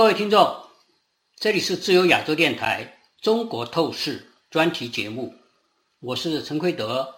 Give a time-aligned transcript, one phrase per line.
[0.00, 0.56] 各位听众，
[1.36, 5.34] 这里是自由亚洲电台《中国透视》专题节目，
[6.00, 7.16] 我是陈奎德。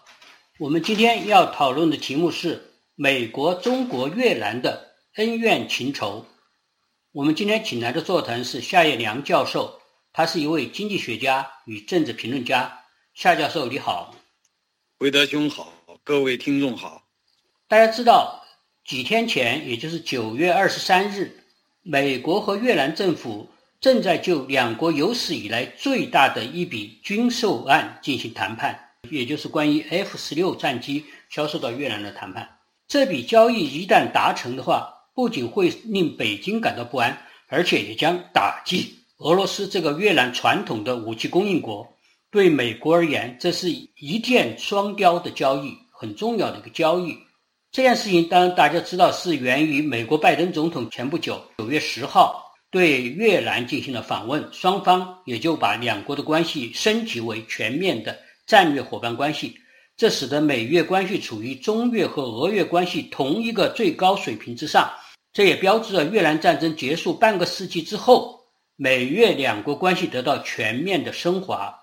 [0.59, 6.27] 我们今天要讨论的题目是美国、中国、越南的恩怨情仇。
[7.13, 9.81] 我们今天请来的座谈是夏叶良教授，
[10.13, 12.81] 他是一位经济学家与政治评论家。
[13.15, 14.13] 夏教授，你好。
[14.99, 15.73] 奎德兄好，
[16.03, 17.05] 各位听众好。
[17.69, 18.45] 大家知道，
[18.85, 21.39] 几天前，也就是九月二十三日。
[21.85, 23.49] 美国和越南政府
[23.81, 28.79] 正在就两国有史以来最大的一笔军售案进行谈判，
[29.11, 32.49] 也就是关于 F 十六战机销售到越南的谈判。
[32.87, 41.97] 这笔交易一旦达成的话，不仅会令北京感到不安，而且也将打击俄罗斯这个越南传统的武器供应国。
[42.31, 47.19] 对美国而言，这是一箭双雕的交易，很重要的一个交易。
[47.73, 58.15] 这件事情当然大家知道是源于美国拜登总统前不久九月十号对越南进行了访问，双方也就把两国的关系升级为全面的
[58.47, 59.57] 战略伙伴关系，
[59.97, 64.91] 这使得美越关系处于中越和俄越关系同一个最高水平之上。
[65.33, 68.39] 这也标志着越南战争结束半个世纪之后，
[68.77, 71.75] 美越两国关系得到全面的升华。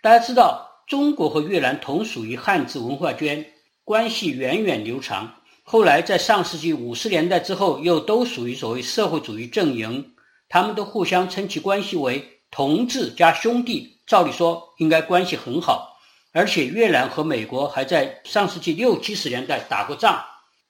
[0.00, 3.44] 大家知道，中国和越南同属于汉字文化圈。
[3.92, 5.30] 关系源远流长，
[5.62, 10.14] 后来在上世纪五十年代之后，又都属于所谓社会主义阵营，
[10.48, 14.00] 他们都互相称其关系为同志加兄弟。
[14.06, 15.94] 照理说应该关系很好，
[16.32, 20.24] 而且越南和美国还在上世纪六七十年代打过仗。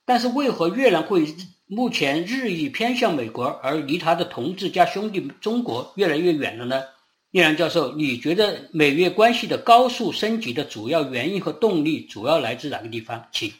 [0.04, 1.24] 但是为何越南会
[1.68, 6.82] 目前日益偏向美国，而离他的同志加兄弟中国越来越远了呢？
[7.32, 13.26] 叶良教授，你觉得美越关系的高速升级的主要原因和动力主要来自哪个地方？
[13.32, 13.50] 请。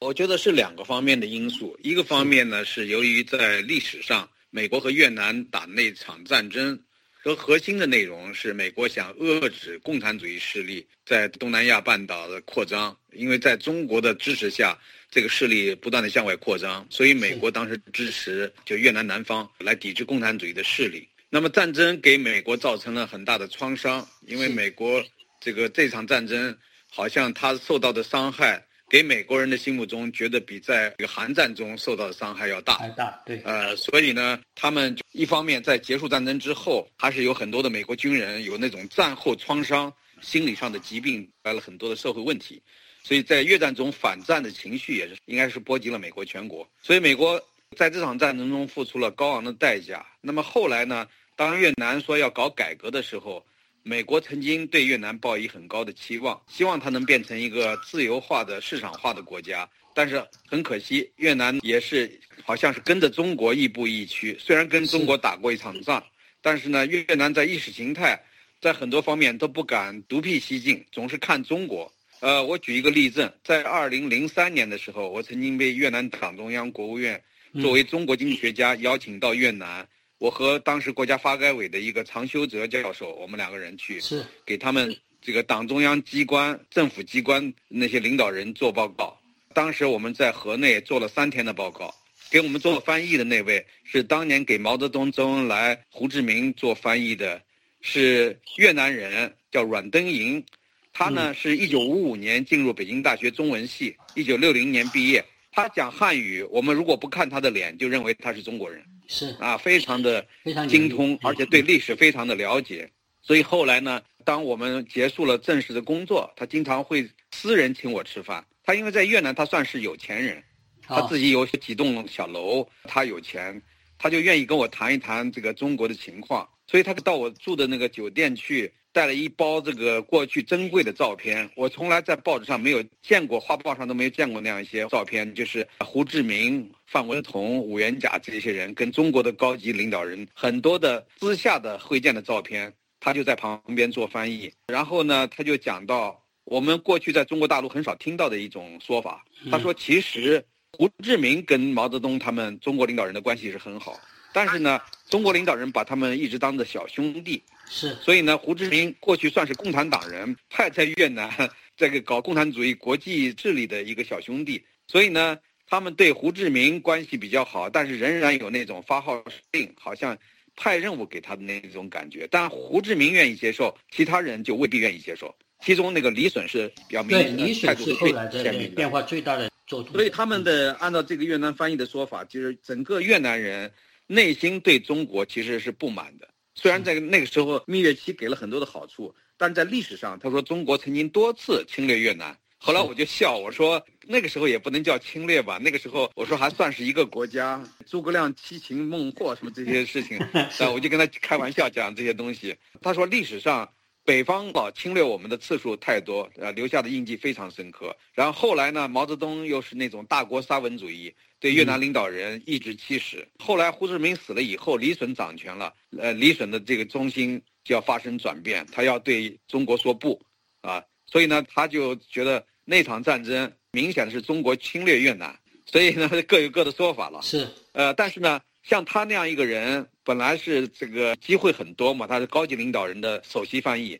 [0.00, 1.78] 我觉得是两个方面的因素。
[1.80, 6.76] 一个方面呢，是由于在历史上，美国和越南打那场战争，
[7.22, 12.96] 和核心的内容是美国想遏制共产主义势力在东南亚半岛的扩张。
[13.12, 14.76] 因为在中国的支持下，
[15.08, 21.06] 这个势力不断的向外扩张，所以美国当时支持就越南南方来抵制共产主义的势力。
[21.32, 25.00] 那么战争给美国造成了很大的创伤，因为美国
[25.40, 26.58] 这个这场战争，
[26.90, 32.74] 好像他受到的伤害，给美国人的心目中觉得比在这个韩战中受到的伤害要大。
[32.78, 33.40] 还大，对。
[33.44, 42.60] 呃，所以呢，他们一方面在结束战争之后，还是有很多的美国军人有那种战后创伤、心理上的疾病，带来了很多的社会问题，
[43.04, 46.68] 所以在越战中反战的情绪也是应该是波及了美国全国。
[46.82, 47.40] 所以美国
[47.76, 50.04] 在这场战争中付出了高昂的代价。
[50.20, 51.06] 那么后来呢？
[51.40, 53.42] 当越南说要搞改革的时候，
[53.82, 59.66] 美国曾经对越南抱以很高的期望，希望它能变成一个自由化的市场化的国家。
[59.94, 64.36] 但是很可惜，越南也是好像是跟着中国亦步亦趋。
[64.38, 66.04] 虽然跟中国打过一场仗，
[66.42, 68.22] 但是呢，越南在意识形态，
[68.60, 71.90] 在很多方面都不敢独辟蹊径，总是看中国。
[72.20, 77.18] 呃，我举一个例证，在二零零三年的时候，我曾经被越南党中央、国务院
[77.62, 79.88] 作为中国经济学家邀请到越南。
[80.20, 89.18] 我和当时国家发改委的一个常修哲教授，我们两个人去，是给他们这个党中央机关、政府机关那些领导人做报告。
[89.54, 91.94] 当时我们在河内做了三天的报告，
[92.30, 97.40] 给我们做翻译的那位是当年给毛泽东、周恩来、胡志明做翻译的，
[97.80, 100.44] 是越南人，叫阮登银。
[100.92, 105.24] 他呢是一九五五年进入北京大学中文系，一九六零年毕业。
[105.50, 108.84] 他讲汉语，我们如果不看他的脸，就认为他是中国人。
[109.12, 110.24] 是啊，非常的
[110.68, 112.88] 精通，而且对历史非常的了解。
[113.20, 118.46] 所以后来呢，当我们结束了正式的工作，他经常会私人请我吃饭。
[118.62, 120.40] 他因为在越南，他算是有钱人，
[120.86, 123.60] 他自己有几栋小楼，他有钱，
[123.98, 126.48] 他就愿意跟我谈一谈这个中国的情况。
[126.68, 128.72] 所以他到我住的那个酒店去。
[128.92, 144.52] 带了一包这个过去珍贵的照片，我从来在报纸上没有见过，画报上都没有见过那样一些照片，就是胡志明、范文同、伍元甲这些人跟中国的高级领导人很多的私下的会见的照片，他就在旁边做翻译。
[144.66, 154.00] 然后呢，他就讲到我们过去在中国大陆很少听到的一种说法，他说其实胡志明跟毛泽东他们中国领导人的关系是很好，
[154.32, 157.40] 但是呢，中国领导人把他们一直当着小兄弟。
[157.68, 161.30] 是，所以呢，胡志明过去算是共产党人派在越南
[161.76, 165.38] 这个搞共产主义国际治理的一个小兄弟，所以呢，
[165.70, 170.18] 他们对胡志明关系比较好，但是仍然有那种发号施令，好像
[170.56, 172.26] 派任务给他的那种感觉。
[172.28, 175.32] 但胡志明愿意接受，其他人就未必愿意接受。
[175.60, 177.16] 其中那个李隼是比较明
[177.54, 183.70] 显的态度是最鲜明的，变化最大的作所以他们的按照这个越南翻译的说法，就是整个越南人。
[184.08, 186.28] 内心对中国其实是不满的。
[186.56, 192.36] 虽然在那个时候蜜月期给了很多的好处，但是在历史上，他说中国曾经多次侵略越南。
[192.62, 197.66] 后来我就笑我说，那个时候也不能叫侵略吧，那个时候我说还算是一个国家。
[197.86, 200.18] 诸葛亮七擒孟获什么这些事情，
[200.60, 202.54] 啊，我就跟他开玩笑讲这些东西。
[202.82, 203.66] 他说历史上
[204.04, 207.96] 北方老侵略我们的次数太多，呃，留下的印记非常深刻。
[208.12, 211.14] 然后后来呢，毛泽东又是那种大国沙文主义。
[211.40, 213.26] 对越南领导人颐指气使。
[213.38, 220.20] 后来胡志明死了以后，李隼掌权了，呃，李隼的这个中心就要发生转变，他要对中国说不，
[220.60, 225.36] 啊，所以呢，他就觉得那场战争明显的是中国侵略越南，
[225.66, 227.20] 所以呢，各有各的说法了。
[227.22, 233.98] 是，呃，但是呢，像他那样一个人，本来是这个机会很多嘛，他是高级领导人的首席翻译，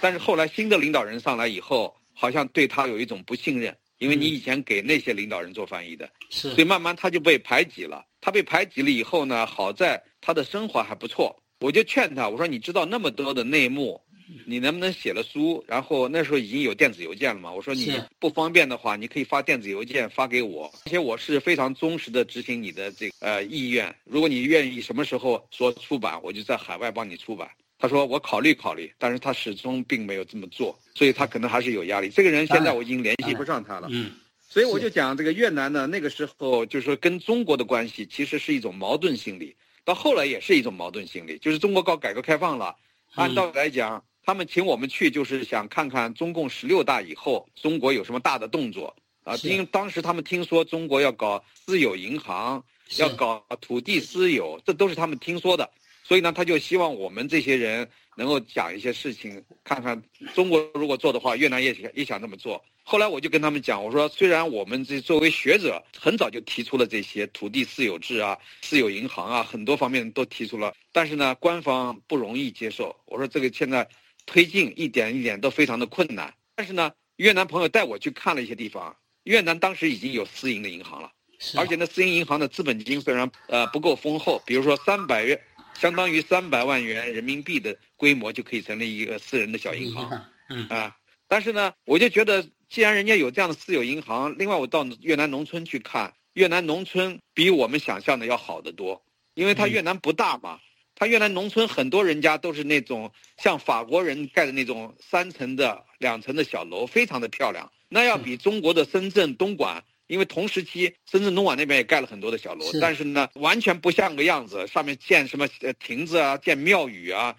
[0.00, 3.76] 但是后来新的领导人上来以后，好像对他有一种不信任。
[3.98, 8.04] 因为你以前给那些领导人做翻译的，是，所以慢慢他就被排挤了。
[8.20, 11.40] 他被排挤了以后呢，好在他的生活还不错。
[11.60, 14.02] 我就劝他，我说你知道那么多的内幕，
[14.46, 15.64] 你能不能写了书？
[15.66, 17.52] 然后那时候已经有电子邮件了嘛。
[17.52, 23.94] 我说你不方便的话，你可以发电子邮件发给我，而且我是非常忠实的执行你的这呃意愿。
[24.04, 27.48] 如果你愿意什么时候说出版，我就在海外帮你出版。
[27.78, 32.08] 他说我考虑考虑，但是他始终并没有这么做，所以他可能还是有压力。
[32.08, 42.76] 这个人现在我已经联系不上他了，嗯，所以我就讲这个越南呢，那个时候就是说跟中国的关系其实是一种矛盾心理，到后来也是一种矛盾心理，就是中国搞改革开放了，
[43.16, 52.64] 按道理来讲，他们请我们去就是想看看中共十六大以后中国有什么大的动作啊，因为当时他们听说中国要搞私有银行，
[52.98, 55.68] 要搞土地私有，这都是他们听说的。
[56.04, 60.02] 所以呢，他就希望我们这些人能够讲一些事情，看看
[60.34, 62.62] 中国如果做的话，越南也想也想这么做。
[62.84, 72.94] 后来我就跟他们讲，我说虽然我们这作为学者很早就提出了这些土地私有制啊、私有银行啊，很多方面都提出了，但是呢，官方不容易接受。
[73.06, 73.88] 我说这个现在
[74.26, 76.32] 推进一点一点都非常的困难。
[76.54, 81.10] 但是呢，越南朋友带我去看了一些地方，越南当时已经有私营的银行了，
[81.56, 85.40] 而且呢，私营银行的资本金虽然呃不够丰厚，比如说三百元。
[85.74, 90.94] 相当于三百万元人民币的规模就可以成立一个私人的小银行，嗯啊，
[91.26, 99.02] 但是呢，我就觉得，既然人家有这样的私有银行，另外我到越南农村去看，越南农村比我们想象的要好得多，
[99.32, 100.60] 因为它越南不大嘛，
[101.02, 109.82] 它越南农村很多人家都是那种像法国人盖的那种三层的、两层的小楼，非常的漂亮，那要比中国的深圳、东莞。
[110.06, 117.34] 因为同时期，深圳东莞那边也盖了很多的小楼，但是呢，完全不像个样子，上面建什么呃亭子啊，建庙宇啊，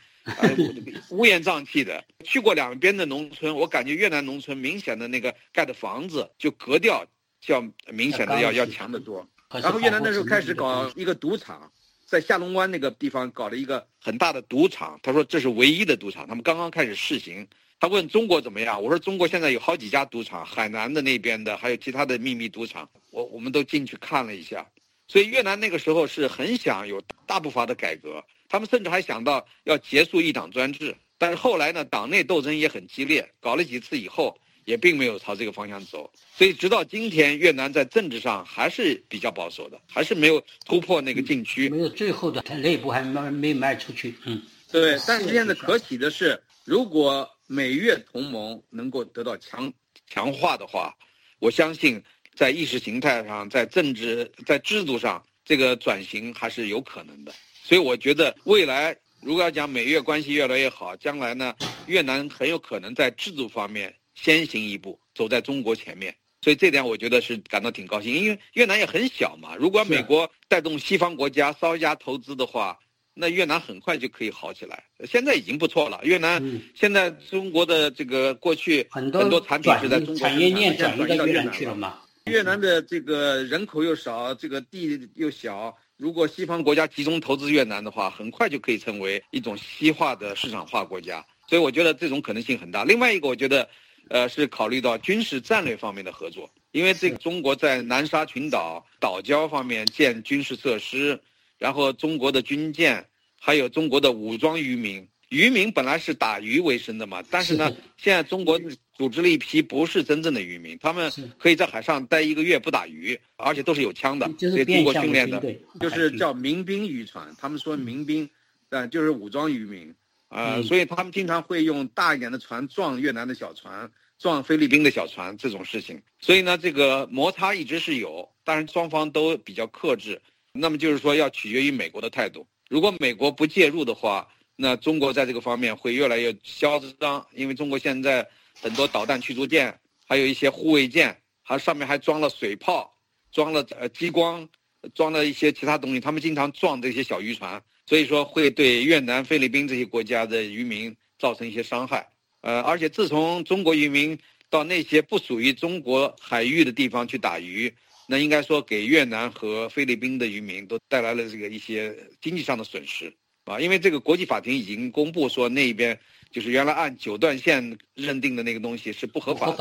[1.11, 2.03] 乌烟瘴气的。
[2.25, 7.05] 去过两边的农村，我感觉越南农村明显的那个盖的房子就格调
[7.47, 7.63] 要
[7.93, 9.25] 明显的要要强得多。
[9.51, 11.71] 然后越南那时候开始搞一个赌场，
[12.13, 17.47] 在下龙湾那个地方搞了一个很大的赌场，他说这是唯一的赌场，他们刚刚开始试行。
[17.79, 18.79] 他问中国怎么样？
[18.79, 24.63] 我说中国现在有好几家赌场，海南的那边的，还有其他的秘密赌场，我我们都进去看了一下。
[25.07, 30.95] 所以越南那个时候是很想有大步伐的改革，他们甚至还想到要结束一党专制。
[31.17, 36.09] 但是后来呢，党内斗争也很激烈，搞了几次以后，也并没有朝这个方向走。
[36.35, 44.15] 所以直到今天，越南在政治上还是比较保守的，还是没有突破那个禁区，没有最后的他内部还没没迈出去。
[44.25, 44.97] 嗯，对。
[45.07, 49.71] 但是现在可喜的是，如果美越同盟能够得到强
[50.09, 50.95] 强化的话，
[51.39, 52.01] 我相信
[52.33, 57.33] 在意识形态上、在政治、在制度上，这个转型还是有可能的。
[57.63, 61.53] 所以我觉得未来如果要讲美越关系越来越好，将来呢，
[61.85, 66.15] 越南很有可能在制度方面先行一步，走在中国前面。
[66.41, 69.55] 所以这点我觉得是感到挺高兴，因为越南也很小嘛。
[69.57, 72.77] 如果美国带动西方国家稍加投资的话，
[73.13, 75.99] 那越南很快就可以好起来，现在已经不错了。
[76.03, 81.99] 越南现在中国的这个过去很多产品是在中国产业链转移到越南去了嘛？
[82.25, 91.25] 越南的这个人口又少，这个地又小，如果西方国家集中投资越南的话，很快就可以成为一种西化的市场化国家。
[91.47, 92.83] 所以我觉得这种可能性很大。
[92.83, 93.69] 另外一个，我觉得，
[94.13, 101.19] 呃，是考虑到军事战略方面的合作，因为这个中国在南沙群岛岛礁方面建军事设施。
[101.57, 103.03] 然后中国的军舰，
[103.39, 108.59] 还有中国的武装渔民，渔民本来是打鱼为生的嘛，但是呢，现在中国
[108.93, 115.41] 组织了一批不是真正的渔民，他们可以在海上待一个月不打鱼，而且都是有枪的，所以通过训练的，
[115.79, 117.33] 就是叫民兵渔船。
[117.39, 118.29] 他们说民兵，
[118.69, 119.95] 呃，就是武装渔民，
[120.29, 123.89] 呃，所以他们经常会用大一点的船撞越南的小船，
[124.23, 126.01] 撞菲律宾的小船这种事情。
[126.21, 130.21] 所以呢，这个摩擦一直是有，但是双方都比较克制。
[130.53, 132.47] 那么就是说要取决于美国的态度。
[132.69, 134.25] 如果美国不介入的话，
[134.55, 138.25] 那中国在这个方面会越来越嚣张，因为中国现在
[138.61, 139.77] 很多导弹驱逐舰，
[140.07, 142.97] 还有一些护卫舰，还上面还装了水炮，
[143.29, 144.47] 装了呃激光，
[144.95, 152.07] 装了一些其他东西，他们经常撞这些小渔船，所以说会对越南、菲律宾这些国家的渔民造成一些伤害。
[152.43, 154.15] 呃，而且自从中国渔民
[154.49, 157.73] 到那些不属于中国海域的地方去打鱼。
[158.05, 163.11] 那应该说，给越南和菲律宾的渔民都带来了这个一些经济上的损失，
[163.45, 165.97] 啊，因为这个国际法庭已经公布说那边
[166.29, 169.55] 就是原来按九段线认定的那个东西是不合法的，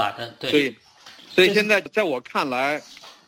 [0.51, 0.75] 所以，
[1.29, 2.83] 所以现在在我看来，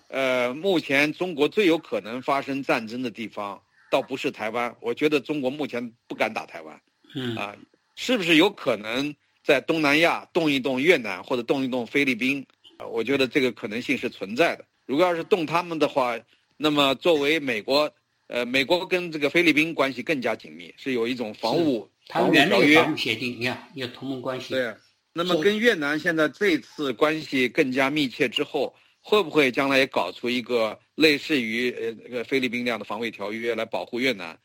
[0.08, 6.80] 呃，目前中国最有可能发生战争的地方倒不是台湾，我觉得中国目前不敢打台湾，
[7.14, 7.54] 嗯啊，
[7.94, 9.14] 是不是有可能
[9.44, 12.44] 在东南亚动一动越南或者动一动菲律宾？
[12.78, 14.64] 啊，我觉得这个可能性是存在的。
[14.86, 16.18] 如果要是动他们的话，
[16.56, 17.88] 那么作为美国，
[18.26, 24.54] 呃，美国跟这个菲律宾关系更加紧密，是有一种防务防务条约、防务协定，你看有同盟关系。
[24.54, 24.74] 对，
[25.12, 34.38] 那么跟越南现在这次关系更加密切之后，会不会将来也搞出一个类似于呃那个菲律宾那样的防卫条约来保护越南？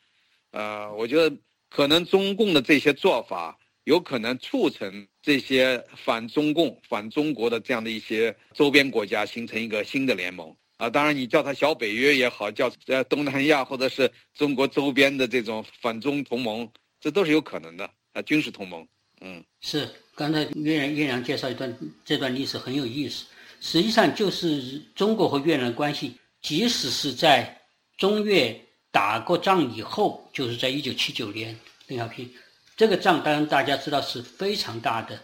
[0.51, 1.35] 呃，我觉得
[1.69, 3.57] 可能中共的这些做法。
[3.89, 10.87] 有可能促成这些反中共、反中国的这样的一些周边国家形成一个新的联盟啊！
[10.87, 18.21] 当然，你叫它小北约也好，叫呃东南亚或者是中国周边的这种反中同盟，这都是有可能的啊！
[18.21, 18.87] 军事同盟，
[19.21, 19.89] 嗯，是。
[20.13, 23.25] 刚才岳阳岳阳介绍一段这段历史很有意思，
[23.59, 27.59] 实际上就是中国和越南的关系，即使是在
[27.97, 28.55] 中越
[28.91, 32.29] 打过仗以后，就是在一九七九年，邓小平。
[32.79, 35.19] 这个仗当然大家知道是非常大的，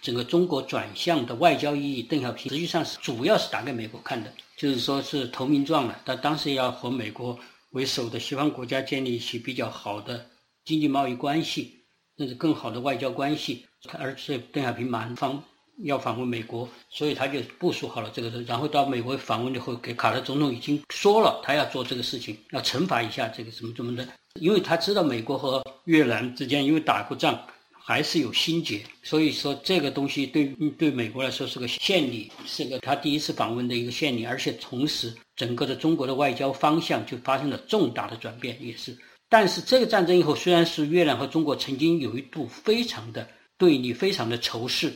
[0.00, 2.04] 整个中国转向的外交意义。
[2.04, 6.00] 邓小平实际上是主要是打给美国看的，就是说是投名状了。
[6.06, 7.36] 他当时要和美国
[7.70, 10.24] 为首的西方国家建立一些比较好的
[10.64, 11.80] 经济贸易关系，
[12.16, 13.66] 甚至更好的外交关系。
[13.98, 15.42] 而且邓小平蛮方
[15.84, 18.30] 要访问美国，所以他就部署好了这个。
[18.42, 24.06] 然后到美国访问以后，给卡特总统已经说了，他要做这个事情，要惩罚一下这个什么什么的。
[24.40, 27.38] 因为他知道美国和越南之间因为打过仗，
[27.72, 30.46] 还是有心结，所以说这个东西对
[30.78, 38.96] 对美国来说是个献礼，是个他第一次访问的一个献礼，而且同时整个的中国的外交方向就发生了重大的转变，也是。
[39.28, 43.26] 但是这个战争以后，虽然是越南和中国曾经有一度非常的
[43.58, 44.92] 对立，非常的仇视，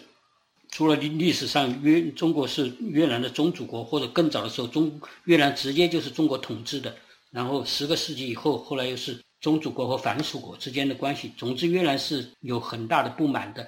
[0.70, 6.94] 除了历历史上越中国是越南的宗主国，或者更早的时候中越南直接就是中国统治的。
[7.30, 11.32] 然后十个世纪以后，后来又是宗主国和藩属国之间的关系。
[11.36, 13.66] 总之，越南是有很大的不满的。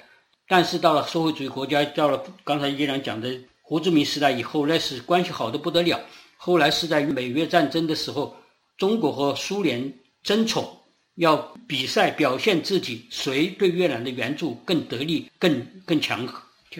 [0.49, 6.00] 但是到了社会主义国家，到了刚才依然讲的胡志明时代以后，那是关系好的不得了。
[6.37, 8.37] 后来是在美越战争的时候，
[8.76, 10.79] 中国和苏联争宠，
[11.17, 11.37] 要
[11.67, 16.25] 比赛表现自己谁对越南的援助更得力、更更强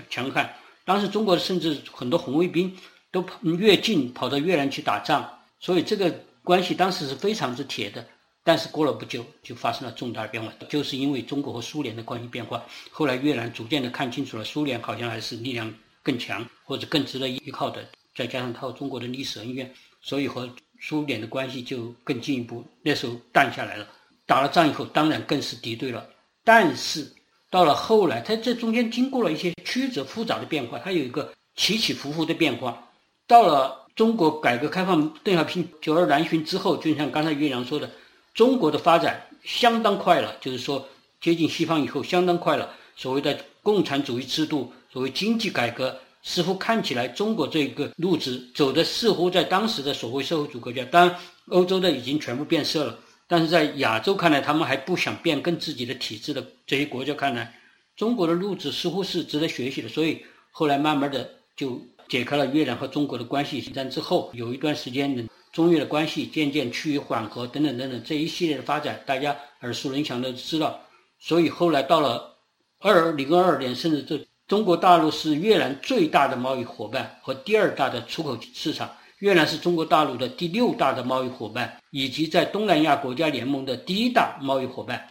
[0.09, 0.55] 强悍。
[0.85, 2.77] 当时中国甚至很多红卫兵
[3.11, 3.25] 都
[3.59, 5.29] 越境跑到越南去打仗，
[5.61, 6.15] 所以这个。
[6.47, 8.07] 关系当时是非常之铁的，
[8.45, 12.65] 但是过了不久就发生了重大的变化，就是因为中国和苏联的关系变化。
[12.89, 15.75] 后来越南逐渐的看清楚了，苏联好像还是力量
[16.05, 17.85] 更强或者更值得依靠的，
[18.15, 19.69] 再加上他和中国的历史恩怨，
[20.01, 20.49] 所以和
[20.81, 22.65] 苏联的关系就更进一步。
[22.81, 23.89] 那时候淡下来了，
[24.25, 26.09] 打了仗以后当然更是敌对了。
[26.45, 27.13] 但是
[27.57, 32.87] 到了后来，它这中间经过了一些曲折复杂的变化，它有一个起起伏伏的变化，
[33.27, 33.87] 到了。
[33.97, 37.91] 中国改革开放，邓小平九二南巡之后，就像刚才岳阳说的，
[38.35, 40.87] 中国的发展相当快了，就是说
[41.19, 42.69] 接近西方以后相当快了。
[42.95, 51.17] 所谓的共产主义制度，所谓经济改革，似乎看起来中国这个路子走的似乎在当时的所谓社会主义国家，当然
[51.49, 52.99] 欧洲的已经全部变色了，
[53.29, 57.55] 但是在亚洲看来，他们还不想变更自己的体制的这些国家看来，
[57.97, 61.81] 中国的路子似乎是值得学习的，所以后来慢慢的就。
[62.09, 70.81] 解开了越南和中国的关系但之后，有一段时间呢，中越的关系渐渐趋于缓和，等等等等，这一系列的发展，大家耳熟能详的知道。
[71.19, 72.37] 所以后来到了
[72.79, 85.09] 二零二二年，甚至这中国大陆是越南最大的贸易伙伴和第二大的出口市场，越南是中国大陆的第六大的贸易伙伴，以及在东南亚国家联盟的第一大贸易伙伴。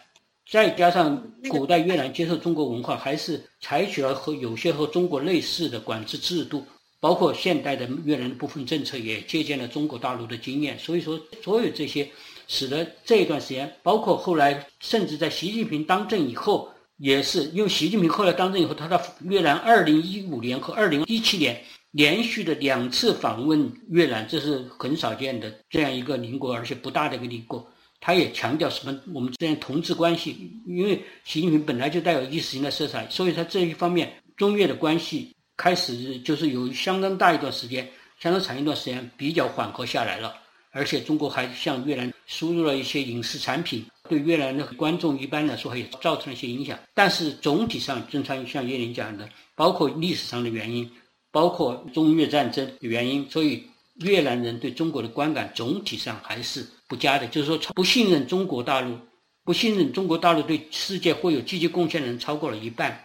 [0.49, 6.65] 再加上古代越南接受中国文化，还是采取了和有些和中国类似的管制制度。
[6.97, 12.09] 包括现代的越南的部分政策也借鉴了中国大陆的经验，所以说所有这些，
[12.47, 21.61] 使得这一段时间，包括后来甚至在习近平当政以后，也是因为习近平后来当政以后，他到越南二零一五年和二零一七年
[21.95, 27.65] 连续的两次访问越南，这是很少见的这样一个邻国，而且不大的一个邻国。
[28.01, 28.99] 他也强调什么？
[29.13, 40.35] 我们之间同志关系，因为习近平本来就带有意识形态色彩，所以他这一方面中越的关系开始就是有相当大一段时间，相当长一段时间比较缓和下来了。
[40.71, 46.77] 而且中国还向越南输入了一些影视产品，对越南的观众一般来说也造成了一些影响。
[46.93, 50.91] 但是总体上，正常像叶林讲的，包括历史上的原因，
[51.35, 53.61] 包括中越战争的原因，所以
[53.95, 56.65] 越南人对中国的观感总体上还是。
[56.87, 58.95] 不佳的，就是说不信任中国大陆，
[59.43, 63.03] 不信任中国大陆对世界会有积极贡献的人超过了一半。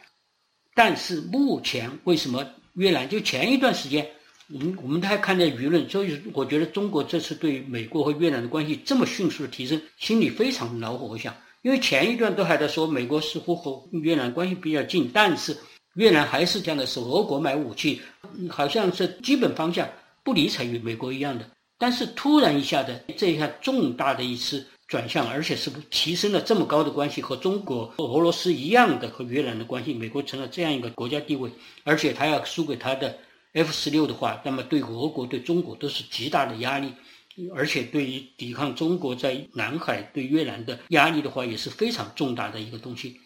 [0.75, 4.07] 但是目前为什么越南就前一段时间，
[4.53, 11.07] 我们我们还看见舆论，所以我觉得中国这次对美国和越南的关系这么迅速的提升，心里非常恼火。
[11.07, 15.57] 我想，因为前一段都还在说美国似乎和越南关系比较近，但是
[15.95, 18.01] 越南还是这样的，是俄国买武器，
[18.49, 19.89] 好像是基本方向
[20.23, 21.49] 不理睬于美国一样的。
[21.79, 31.51] 但是突然一下的这一下重大的一次转向，而且是提升了这么高的关系，和中国、和俄罗斯一样的和越南的关系，美国成了这样一个国家地位，
[31.85, 33.17] 而且他要输给他的
[33.55, 36.93] F 十六的话，那么对俄国、对中国都是极大的压力，
[37.55, 43.19] 而且对于抵抗中国在南海对越南的压力的话，也是非常重大的一个东西。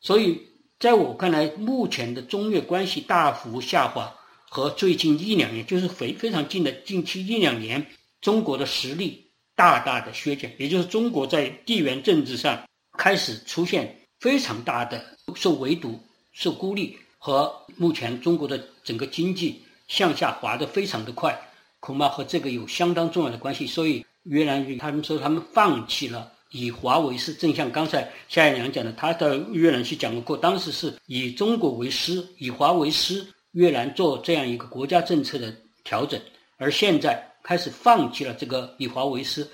[0.00, 0.38] 所以
[0.82, 4.12] 在我看来，目前的中越关系大幅下滑，
[4.50, 7.86] 和最近一两年，就是非非常近的近期一两年。
[8.20, 12.60] 中国的实力大大的削减，也就是中国在地缘政治上
[12.98, 15.00] 开始出现非常大的
[15.36, 16.00] 受围堵、
[16.32, 21.40] 受孤立，和目前中国的整个经济向下滑得非常的快，
[21.78, 23.68] 恐怕和这个有相当重要的关系。
[23.68, 36.20] 所以越南他们说他们放弃了以华为师，正像刚才夏彦良讲的，他到越南去讲过，当时是以中国为师，以华为师，越南做这样一个国家政策的调整，
[36.58, 37.28] 而现在。
[37.44, 39.44] 开始放弃了这个以华为师，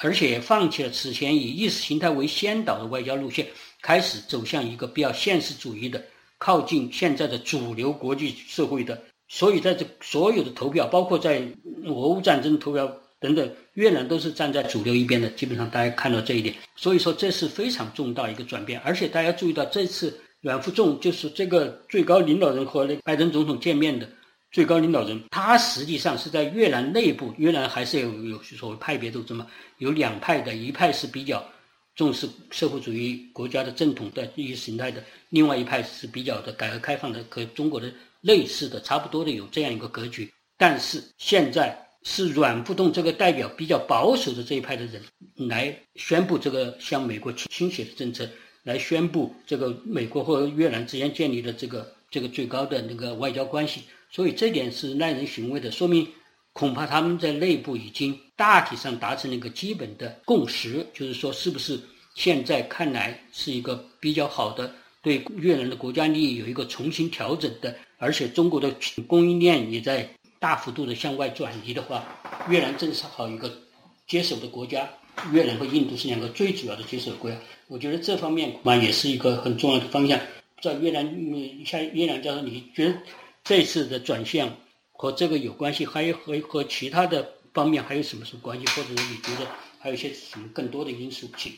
[0.00, 3.46] 而且放弃了此前以意识形态为先导的外交路线，
[3.80, 6.04] 开始走向一个比较现实主义的、
[6.36, 9.02] 靠近现在的主流国际社会的。
[9.28, 11.42] 所以，在这所有的投票，包括在
[11.86, 15.28] 俄乌战争投票等等，越南都是站在主流一边的。
[15.30, 16.54] 基本上，大家看到这一点。
[16.76, 18.80] 所以说，这是非常重大一个转变。
[18.80, 24.08] 而且，大家注意到这次阮富仲就是这个最高领导人和那拜登总统见面的。
[24.50, 31.44] 最高领导人，他实际上是在越南内部，越南还是有有所谓派别斗争嘛，有两派的，一派是比较
[31.94, 40.32] 重视社会主义国家的正统的意识形态的，另外一派是比较的改革开放的，和中国的类似的差不多的有这样一个格局。
[40.56, 41.78] 但是现在
[42.10, 45.02] 是阮富栋这个代表比较保守的这一派的人
[45.46, 48.26] 来宣布这个向美国倾斜的政策，
[48.62, 53.82] 来宣布这个美国和越南之间建立的这个这个最高的那个外交关系。
[54.10, 56.08] 所以这点是耐人寻味的，说明
[56.54, 61.78] 恐怕他们在内部已经大体上达成了一个基本的共识，就是说，是不是
[62.14, 68.74] 现在看来是一个比较好的对越南的国家利益有一个重新调整的，而且中国的
[69.06, 72.04] 供应链也在大幅度的向外转移的话，
[72.48, 73.52] 越南正是好一个
[74.06, 74.88] 接手的国家，
[75.32, 80.18] 越南和印度是两个最主要的接手国家，我觉得这方面恐怕也是一个很重要的方向。
[80.60, 81.04] 在越南，
[81.64, 82.94] 像越南教授，你觉得？
[83.44, 84.54] 这次的转向
[84.92, 88.66] 和这个有关系，还有和和其他的方面还有什么什么关系？
[88.66, 89.48] 或者是你觉得
[89.78, 91.26] 还有一些什么更多的因素？
[91.38, 91.50] 请。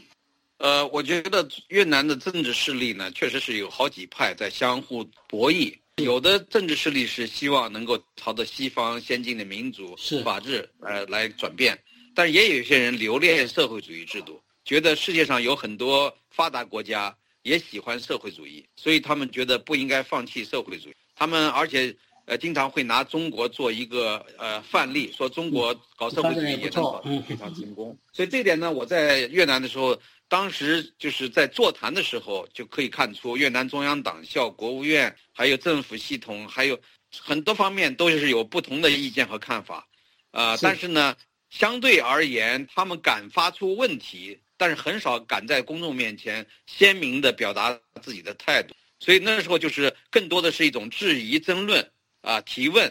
[0.59, 5.75] 呃，我觉得越南的政治势力呢，确实是有好几派在相互博弈。
[5.96, 11.79] 有的政治势力是希望能够朝着西方先进的民主、法治呃来转变，
[12.14, 20.94] 但是也有一些人留恋社会主义制度，觉得世界上有很多发达国家也喜欢社会主义，所以他们觉得不应该放弃社会主义。
[21.14, 27.94] 他们而且呃经常会拿中国做一个呃范例，说中国搞社会主义也搞得非常成功。
[28.11, 29.98] 所以这点呢，我在越南的时候，
[30.31, 36.81] 当时就是在座谈的时候就可以看出，越南中央党校、国务院还有政府系统，还有
[37.19, 39.88] 很多方面都是有不同的意见和看法。
[40.31, 41.16] 啊，但是呢，
[41.51, 48.73] 相对而言，他们敢发出问题，但是很少敢在公众面前鲜明地表达自己的态度。
[49.01, 51.90] 所以那时候就是更多的是一种质疑、争论
[52.21, 52.88] 啊、提问。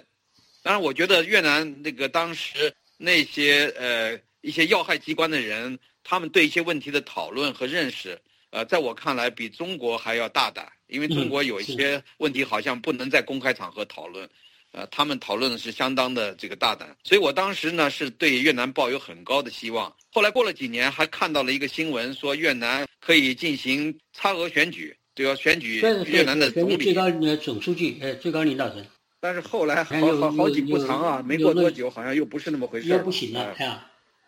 [0.62, 8.20] 当然，我觉得越南那个当时那些呃一些要害机关的人，他们对一些问题的讨论和认识，
[8.52, 14.28] 呃，在我看来比中国还要大胆，因为中国有一些问题好像不能在公开场合讨论，
[14.72, 16.96] 呃，他们讨论的是相当的这个大胆。
[17.04, 19.94] 所以我当时呢是对越南抱有很高的希望。
[20.12, 24.96] 后来过了几年，还看到了一个新闻，说越南可以进行差额选举。
[25.16, 28.88] 就要选举越南的总理，最高总书记，呃，最高领导人。
[29.20, 33.54] 但是后来好好好景不长啊，没过多久，好像又不是那么回事又不行了，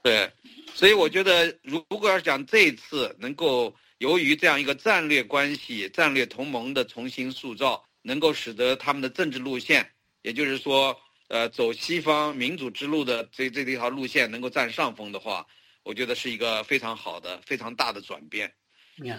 [0.03, 0.31] 对，
[0.73, 9.87] 所以我觉得，如如果要讲这一次能够由于这样一个战略关系、战略同盟的重新塑造，能够使得他们的政治路线，
[10.23, 15.45] 也就是说，呃，走西方民主之路的这这条路线能够占上风的话，
[15.83, 18.51] 我觉得是一个非常好的、非常大的转变。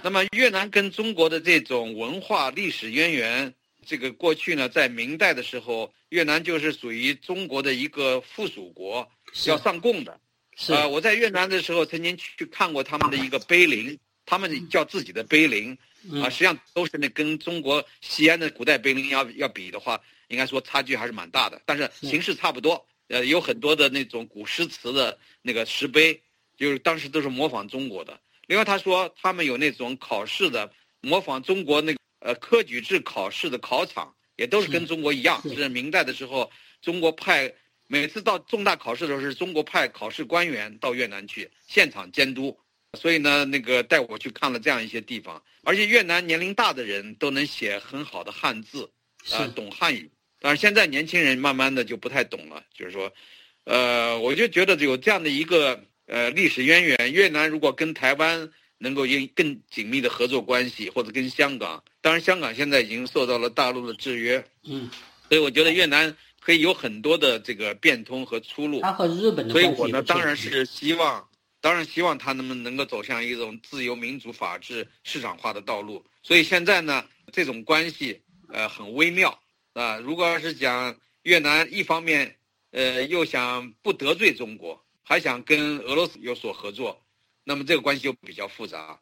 [0.02, 3.54] 那么越南跟中国的这种文化历史渊源，
[3.86, 9.08] 这个过去呢，在明代的时候，越南就是属于中国的一个附属国，
[9.46, 10.20] 要上贡的。
[10.70, 15.76] 啊，我在越南的时候曾经去看过他们的一个碑林，他们叫自己的碑林，
[16.22, 22.86] 啊，实际上都是那跟中国西安的古代碑林要要比的话，应该说差距还是蛮大的，但是形式差不多。
[23.08, 26.18] 呃，有很多的那种古诗词的那个石碑，
[26.56, 28.18] 就是当时都是模仿中国的。
[28.46, 35.42] 另外，他说他们有那种考试的，模仿中国那个呃科举制考试的考场，也都是跟中国一样。
[35.42, 37.52] 是明代的时候，中国派
[37.92, 42.58] 每次到重大考试的时候，是中国派考试官员到越南去现场监督。
[42.98, 48.90] 所以呢，那个带我去看了这样一些地方，而且越南年龄大的人都能写很好的汉字，
[49.30, 50.10] 啊，懂汉语。
[50.40, 53.12] 但是现在年轻人慢慢的就不太懂了，就是说，
[53.64, 55.78] 呃，我就觉得有这样的一个。
[56.06, 64.90] 呃，历史渊源，越南如果跟台湾能够有更紧密的合作关系，或者跟香港，当然香港现在已经受到了大陆的制约，嗯，
[65.28, 68.80] 所以我觉得越南可以有很多的这个变通和出路。
[68.82, 71.26] 它和日本的所以我呢，当然是希望，
[71.60, 76.04] 当然希望他能能够走向一种自由、民主、法治、市场化的道路。
[76.22, 79.38] 所以现在呢，这种关系呃很微妙
[79.74, 79.98] 啊。
[79.98, 82.36] 如果要是讲越南一方面
[82.72, 84.82] 呃又想不得罪中国。
[85.04, 86.98] 还想跟俄罗斯有所合作，
[87.42, 88.98] 那么这个关系就比较复杂。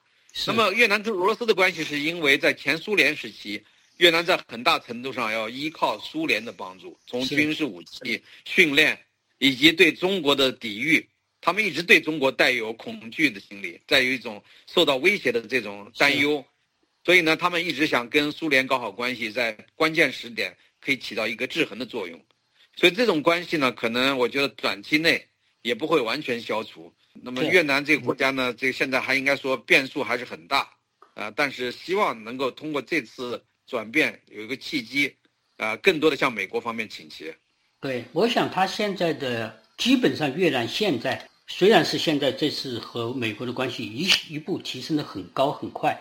[0.46, 3.62] 那么越南跟俄罗斯的关系，是因为在前苏联时期，
[4.00, 8.98] 越南在很大程度上要依靠苏联的帮助，从军事武器、训练
[9.36, 11.06] 以及对中国的抵御，
[11.42, 16.42] 他们一直对中国带有恐惧的心理，在有一种受到威胁的这种担忧，
[17.04, 22.18] 所以呢，他们一直想跟苏联搞好关系，在关键时点可以起到一个制衡的作用。
[22.76, 25.26] 所以这种关系呢，可能我觉得短期内。
[25.62, 26.90] 也不会完全消除。
[27.12, 30.72] 那么越南这个国家呢，这个现在还应该说变数还是很大，
[31.12, 35.14] 啊，但是希望能够通过这次转变有一个契机，
[35.56, 37.33] 啊，更多的向美国方面倾斜。
[37.80, 45.96] 对，我想他现在的基本上越南现在虽然是现在这次和美国的关系一一步提升的很高很快，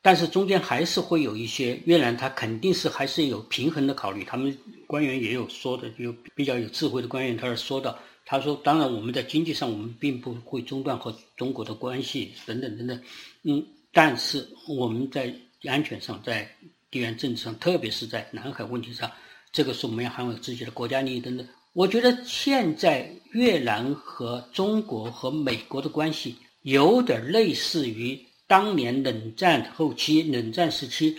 [0.00, 4.24] 但是中间还是会有一些越南，他肯定是还是有平衡的考虑。
[4.24, 4.56] 他们
[4.86, 7.98] 官员也有说的，有比较有智慧的官员，他是说的。
[8.24, 13.02] 他说：“当然，我们在经济上我们并不会中断和中国的关系等等等等，
[13.42, 16.48] 嗯，但是我们在安全上，在
[16.90, 19.10] 地缘政治上，特别是在南海问题上，
[19.52, 21.46] 这个是我们要捍卫自己的国家利益等等。
[21.72, 31.16] 我觉得现在越南和中国和美国的关系有点类似于当年冷战后期、冷战时期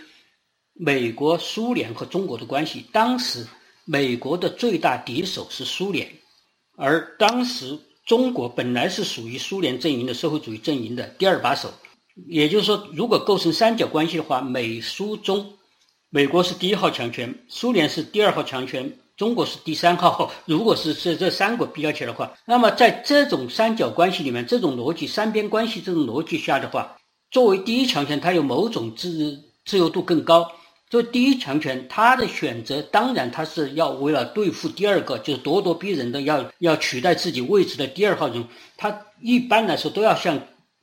[0.73, 2.86] 美国、苏联和中国的关系。
[2.91, 3.47] 当时
[3.86, 6.12] 美国的最大敌手是苏联。”
[6.77, 11.71] 而当时中国本来是属于苏联阵营的社会主义阵营的第二把手，
[12.27, 15.53] 也就是说，如果构成三角关系的话，美苏中，
[16.13, 20.30] 美国是第一号强权，苏联是第二号强权，中国是第三号。
[20.45, 26.97] 如果是这这三国比较起来的话，那么在这种三角关系里面，这种逻辑三边关系这种逻辑下的话，
[27.32, 30.45] 作为第一强权，它有某种自自由度更高。
[30.89, 38.45] 作为第一强权，他的选择当然他是要为了对付第二个，就是咄咄逼人的要要取代自己位置的第二号人，
[38.76, 40.38] 他一般来说都要向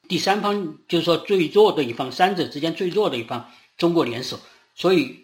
[0.08, 4.40] 第三方，就是说最弱的一方，三者之间最弱的一方中国联手。
[4.78, 5.14] 所以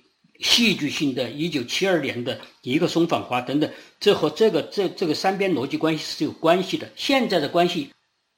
[0.41, 6.91] 戏剧性的1972年的一个松访华等等，这和这个这这个三边逻辑关系是有关系的。
[6.97, 7.89] 现在的关系。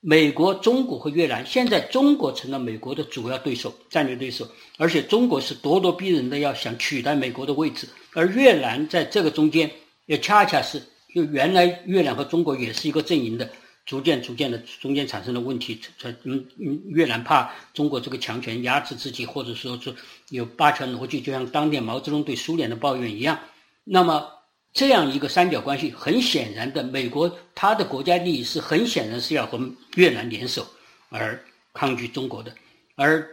[0.00, 9.68] 美国、中国和越南，现在中国成了美国的主要对手、战略对手，而且中国是咄咄逼人的要想取代美国的位置，而越南在这个中间
[10.04, 10.80] 也恰恰是，
[11.12, 13.50] 就原来越南和中国也是一个阵营的，
[13.84, 15.80] 逐渐、逐渐的中间产生了问题，
[16.22, 19.92] 嗯嗯，越南怕中国这个强权压制自己，或者说是
[20.30, 23.38] 有霸权逻辑，就像当年毛泽东对苏联的抱怨一样，
[23.84, 24.32] 那么。
[24.72, 29.58] 这样一个三角关系，很显然的，美国它的国家利益是很显然是要和
[29.94, 30.66] 越南联手
[31.08, 32.54] 而抗拒中国的，
[32.94, 33.26] 而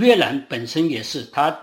[0.00, 1.54] 越南本身也是，它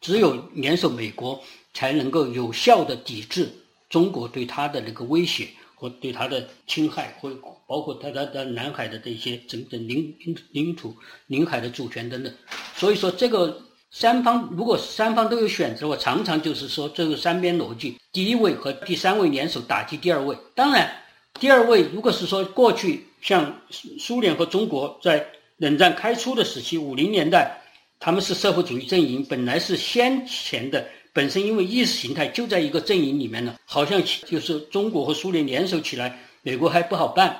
[0.00, 1.42] 只有联手美国，
[1.74, 3.50] 才能够有效的抵制
[3.88, 7.28] 中国对它的那个威胁和对它的侵害，或
[7.66, 10.14] 包括它它的南海的这些整整领
[10.52, 12.32] 领土、领海的主权等等。
[12.76, 20.36] 所以说，这个三方如果三方都有选择我，常常就是说这个三边逻辑，第一位和第三位联手打击第二位。
[20.54, 20.92] 当然，
[21.40, 27.60] 第二位如果是说过去像苏苏联和中国在冷战开初的时期，五零年代
[27.98, 37.34] 他们是社会主义阵营，本来是先前的，本身因为意识形态就在一个阵营里面呢，好像就是中国和苏联联手起来，美国还不好办。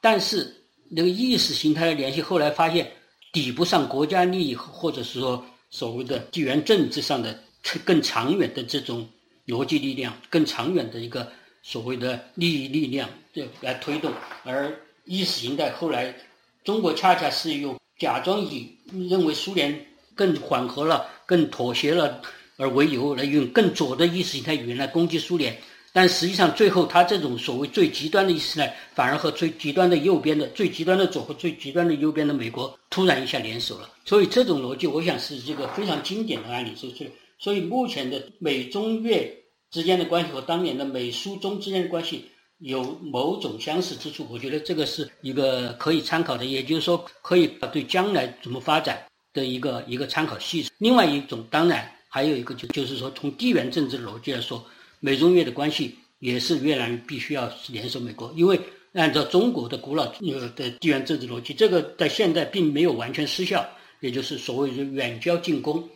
[0.00, 0.52] 但是
[0.90, 2.90] 那个意识形态的联系，后来发现
[3.32, 5.42] 抵不上国家利益，或者是说。
[5.72, 7.42] 所谓的地缘政治上的
[7.82, 9.08] 更长远的这种
[9.46, 11.26] 逻辑力量，更长远的一个
[11.62, 14.12] 所谓的利益力量，这来推动。
[14.44, 14.72] 而
[15.06, 16.14] 意识形态后来，
[16.62, 18.70] 中国恰恰是用假装以
[19.08, 22.20] 认为苏联更缓和了、更妥协了
[22.58, 25.56] 而为由，来用更左的意识形态语言来攻击苏联。
[25.94, 33.90] 但实际上，最后他这种所谓最极端的意思呢，反而和最极端的右边的、最极端的左和最极端的右边的美国突然一下联手了。
[34.06, 36.74] 所以这种逻辑，我想是这个非常经典的案例。
[36.74, 39.30] 所以，所以目前的美中越
[39.70, 42.24] 之间的关系和当年的美苏中之间的关系
[42.60, 44.26] 有某种相似之处。
[44.30, 50.70] 我觉得这个是一个可以参考的，也就是说，可以对将来怎么发展的一个一个参考系数。
[50.78, 54.64] 另外一种，当然还有一个就就是说，从地缘政治逻辑来说。
[55.04, 58.60] 美中越的关系也是越南必须要联手美国，因为
[58.92, 65.88] 按照中国的古老呃的地缘政治逻辑，这个在现在并没有完全失效，也就是所谓的远交近攻。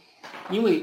[0.51, 0.83] 因为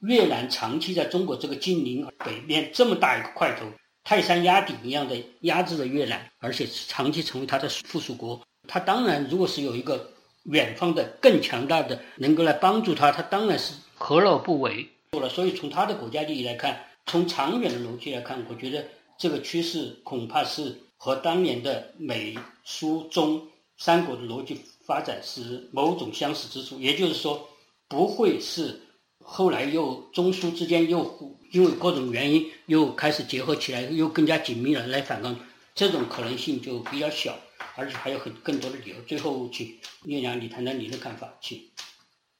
[0.00, 3.64] 越南长期在中国这个近邻北边这么大一个块头，
[4.04, 8.38] 泰山压顶一样的压制着越南，而且长期成为它的附属国。
[8.68, 14.86] 它当然如果是有一个远方的更强大的能够来帮助它，它当然是何乐不为。
[15.12, 16.78] 了，所以从它的国家利益来看。
[17.06, 18.86] 从长远的逻辑来看，我觉得
[19.18, 26.78] 这个趋势恐怕是和当年的美苏中三国的逻辑发展是某种相似之处。
[26.80, 27.48] 也就是说，
[27.88, 28.80] 不会是
[29.18, 35.36] 后来又中苏之间又因为各种原因又开始结合起来，又更加紧密了来反抗，
[35.74, 37.36] 这种可能性就比较小，
[37.74, 38.96] 而且还有很更多的理由。
[39.02, 41.60] 最后，请聂阳你谈谈你的看法，请。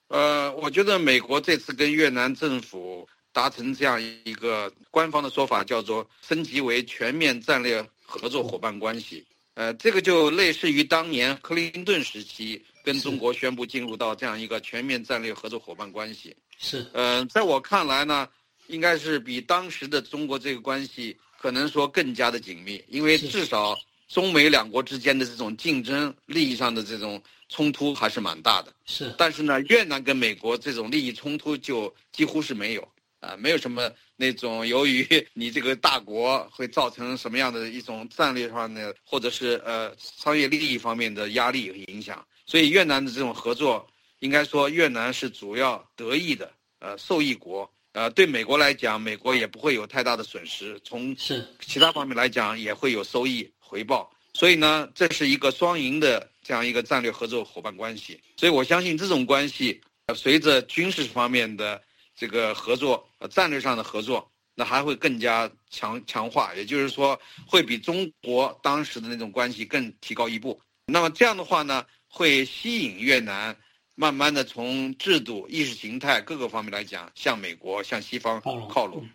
[0.09, 3.07] 呃，我觉得美国这次跟越南政府。
[3.33, 9.25] 达成这样一个官方的说法，叫做升级为全面战略合作伙伴关系。
[9.55, 16.35] 呃，这个就类似于当年克林顿时期跟中国宣布进入到这样一个全面战略合作伙伴关系。
[16.59, 16.87] 是。
[16.93, 18.29] 呃，在我看来呢，
[18.69, 28.73] 应该是比当时的中国这个关系可能说更加的紧密，因为至少中美两国之间的这种竞争利益上的这种冲突还是蛮大的。
[28.87, 29.15] 是。
[29.19, 32.89] 但是呢，越南跟美国这种利益冲突就几乎是没有。
[33.23, 43.87] 啊，没有什么那种由于 你这个大国会造成什么样的一种战略上的或者是呃商业利益方面的压力和影响，所以越南的这种合作，
[44.19, 51.47] 应该说越南是主要得益的呃受益国，呃对美国来讲，美国也不会有太大的损失，从是。
[51.61, 59.81] 其他方面来讲也会有收益回报，所以呢，这是一个双赢的这样一个战略合作伙伴关系，所以我相信这种关系，
[60.13, 61.81] 随着军事方面的。
[62.15, 70.61] 这个合作，呃，战略上的合作，那还会更加强强化，也就是说，会比中国当时的那种关系更提高一步。
[70.87, 73.57] 那么这样的话呢，会吸引越南
[73.95, 79.09] 慢慢的从制度、意识形态各个方面来讲，向美国、向西方靠拢。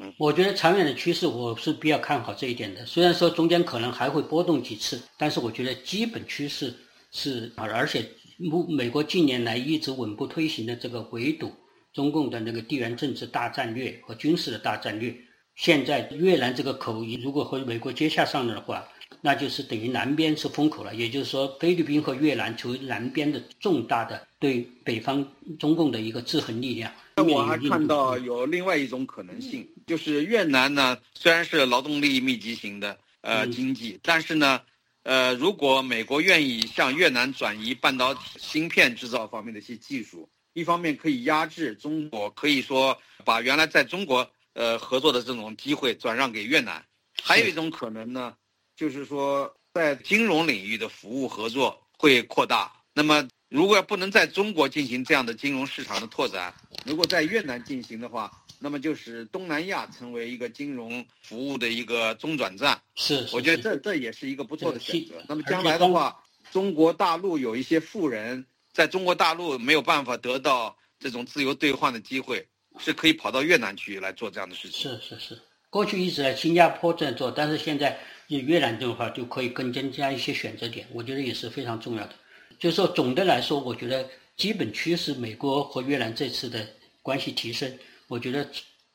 [0.00, 2.86] 嗯，我觉得长远的趋势我是比较看好这一点的。
[2.86, 6.72] 虽然说中间可能还会波动几次，但是我觉得基本趋势
[7.10, 11.52] 是，而且美美国近年来一直稳步推行的这个围堵。
[11.92, 15.14] 中共的那个地缘政治大战略和军事的大战略，
[15.56, 18.86] 现在越南这个口，如果和美国接洽上了的话，
[19.20, 20.94] 那就是等于南边是封口了。
[20.94, 25.26] 也就是说，菲律宾和越南成为南边的重大的对北方
[25.58, 26.92] 中共的一个制衡力量。
[27.16, 34.60] 那我还看到有另外一种可能性，就是越南呢虽然是劳动力密集型的呃经济，但是呢，
[35.02, 40.28] 呃，如果美国愿意向越南转移半导体芯片制造方面的一些技术。
[40.58, 46.84] 一方面可以压制中国，可以说把原来在中国呃合作的这种机会转让给越南。
[47.22, 48.34] 还有一种可能呢，
[48.74, 52.72] 就是说在金融领域的服务合作会扩大。
[52.92, 56.52] 那么如果要不能在中国进行这样的金融市场的拓展，
[56.84, 62.82] 如果在越南进行的话，那么就是东南亚成为一个金融服务的一个中转站。
[62.96, 65.22] 是，我觉得这这也是一个不错的选择。
[65.28, 68.44] 那么将来的话，中国大陆有一些富人。
[68.78, 72.46] 在中国大陆没有办法得到这种自由兑换的机会，
[72.78, 74.80] 是可以跑到越南去来做这样的事情。
[74.80, 75.36] 是是是，
[75.68, 82.14] 过去一直在新加坡这样做，但是现在越南这种话就可以更增加一些选择点，我觉得也是非常重要的。
[82.56, 86.64] 就是说总的来说，我觉得基本趋势美国和越南这次的
[87.02, 88.48] 关系提升，我觉得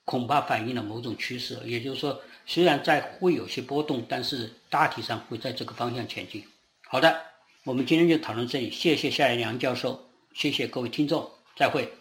[0.05, 1.59] 恐怕反映了某种趋势。
[1.65, 6.41] 也就是说虽然在会有些波动，但是大体上会在这个方向前进。
[6.87, 7.32] 好的。
[7.65, 11.93] 我们今天就讨论这里谢谢夏一良教授谢谢各位听众再会。